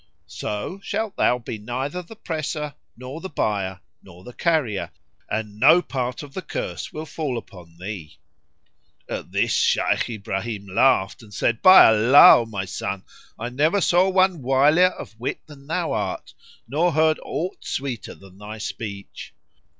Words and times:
So 0.25 0.79
shalt 0.81 1.15
thou 1.15 1.37
be 1.37 1.59
neither 1.59 2.01
the 2.01 2.15
presser, 2.15 2.73
nor 2.97 3.21
the 3.21 3.29
buyer, 3.29 3.81
nor 4.01 4.23
the 4.23 4.33
carrier; 4.33 4.89
and 5.29 5.59
no 5.59 5.79
part 5.83 6.23
of 6.23 6.33
the 6.33 6.41
curse 6.41 6.91
will 6.91 7.05
fall 7.05 7.37
upon 7.37 7.77
thee." 7.77 8.17
At 9.07 9.31
this 9.31 9.53
Shaykh 9.53 10.09
Ibrahim 10.09 10.65
laughed 10.65 11.21
and 11.21 11.31
said, 11.31 11.61
"By 11.61 11.85
Allah, 11.85 12.37
O 12.41 12.45
my 12.47 12.65
son, 12.65 13.03
I 13.37 13.49
never 13.49 13.79
saw 13.79 14.09
one 14.09 14.41
wilier 14.41 14.89
of 14.89 15.19
wit 15.19 15.39
than 15.45 15.67
thou 15.67 15.91
art, 15.91 16.33
nor 16.67 16.93
heard 16.93 17.19
aught 17.21 17.63
sweeter 17.63 18.15
than 18.15 18.39
thy 18.39 18.57
speech." 18.57 19.35